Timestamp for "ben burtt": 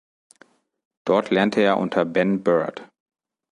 2.05-2.89